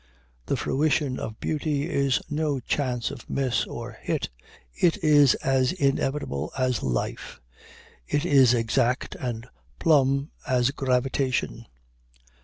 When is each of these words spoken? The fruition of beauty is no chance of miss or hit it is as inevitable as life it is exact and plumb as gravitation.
The 0.47 0.57
fruition 0.57 1.19
of 1.19 1.39
beauty 1.39 1.87
is 1.87 2.23
no 2.27 2.59
chance 2.59 3.11
of 3.11 3.29
miss 3.29 3.67
or 3.67 3.91
hit 3.91 4.29
it 4.73 4.97
is 5.03 5.35
as 5.43 5.73
inevitable 5.73 6.51
as 6.57 6.81
life 6.81 7.39
it 8.07 8.25
is 8.25 8.51
exact 8.55 9.13
and 9.13 9.45
plumb 9.77 10.31
as 10.47 10.71
gravitation. 10.71 11.67